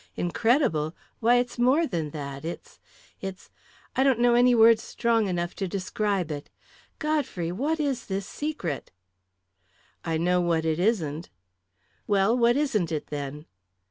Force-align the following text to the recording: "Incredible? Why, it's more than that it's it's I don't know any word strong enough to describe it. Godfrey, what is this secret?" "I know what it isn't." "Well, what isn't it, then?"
"Incredible? 0.15 0.95
Why, 1.19 1.35
it's 1.35 1.59
more 1.59 1.85
than 1.85 2.09
that 2.09 2.43
it's 2.43 2.79
it's 3.21 3.51
I 3.95 4.03
don't 4.03 4.17
know 4.17 4.33
any 4.33 4.55
word 4.55 4.79
strong 4.79 5.27
enough 5.27 5.53
to 5.57 5.67
describe 5.67 6.31
it. 6.31 6.49
Godfrey, 6.97 7.51
what 7.51 7.79
is 7.79 8.07
this 8.07 8.25
secret?" 8.25 8.89
"I 10.03 10.17
know 10.17 10.41
what 10.41 10.65
it 10.65 10.79
isn't." 10.79 11.29
"Well, 12.07 12.35
what 12.35 12.57
isn't 12.57 12.91
it, 12.91 13.11
then?" 13.11 13.45